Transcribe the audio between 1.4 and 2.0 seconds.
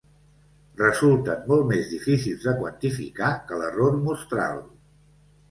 molt més